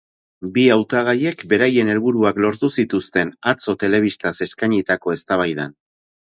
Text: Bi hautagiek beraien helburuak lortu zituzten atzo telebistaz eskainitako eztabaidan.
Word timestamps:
Bi 0.53 0.61
hautagiek 0.75 1.43
beraien 1.51 1.91
helburuak 1.95 2.41
lortu 2.47 2.71
zituzten 2.79 3.35
atzo 3.55 3.79
telebistaz 3.87 4.35
eskainitako 4.49 5.19
eztabaidan. 5.19 5.81